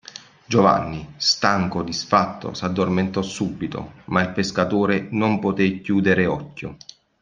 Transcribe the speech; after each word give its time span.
Giovanni, 0.47 1.13
stanco, 1.17 1.83
disfatto, 1.83 2.55
s'addormentò 2.55 3.21
subito; 3.21 3.91
ma 4.05 4.23
il 4.23 4.31
pescatore 4.31 5.09
non 5.11 5.37
potè 5.37 5.79
chiudere 5.79 6.25
occhio. 6.25 6.77